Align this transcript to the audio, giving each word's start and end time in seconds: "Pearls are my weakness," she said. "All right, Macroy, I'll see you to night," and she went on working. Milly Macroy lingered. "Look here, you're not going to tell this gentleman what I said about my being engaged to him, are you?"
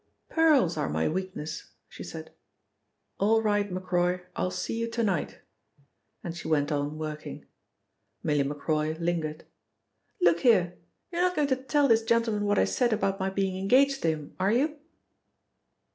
"Pearls 0.29 0.77
are 0.77 0.89
my 0.89 1.07
weakness," 1.07 1.73
she 1.87 2.03
said. 2.03 2.31
"All 3.19 3.39
right, 3.43 3.71
Macroy, 3.71 4.21
I'll 4.35 4.49
see 4.49 4.79
you 4.79 4.87
to 4.89 5.03
night," 5.03 5.41
and 6.23 6.35
she 6.35 6.47
went 6.47 6.71
on 6.71 6.97
working. 6.97 7.45
Milly 8.23 8.41
Macroy 8.41 8.97
lingered. 8.99 9.45
"Look 10.19 10.39
here, 10.39 10.75
you're 11.11 11.21
not 11.21 11.35
going 11.35 11.49
to 11.49 11.55
tell 11.55 11.87
this 11.87 12.01
gentleman 12.01 12.45
what 12.45 12.57
I 12.57 12.65
said 12.65 12.93
about 12.93 13.19
my 13.19 13.29
being 13.29 13.59
engaged 13.61 14.01
to 14.01 14.07
him, 14.07 14.35
are 14.39 14.51
you?" 14.51 14.79